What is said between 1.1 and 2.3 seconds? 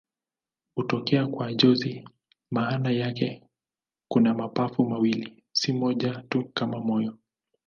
kwa jozi